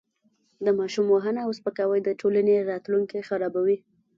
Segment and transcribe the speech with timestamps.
[0.65, 3.77] د ماشوم وهنه او سپکاوی د ټولنې راتلونکی خرابوي.